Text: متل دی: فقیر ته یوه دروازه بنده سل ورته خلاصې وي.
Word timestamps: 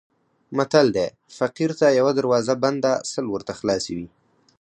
متل 0.57 0.87
دی: 0.95 1.07
فقیر 1.37 1.71
ته 1.79 1.87
یوه 1.99 2.11
دروازه 2.19 2.53
بنده 2.63 2.91
سل 3.11 3.25
ورته 3.29 3.53
خلاصې 3.59 3.91
وي. 3.97 4.07